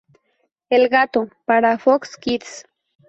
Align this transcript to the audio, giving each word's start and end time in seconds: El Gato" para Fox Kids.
El 0.71 0.89
Gato" 0.89 1.29
para 1.45 1.77
Fox 1.77 2.17
Kids. 2.19 2.65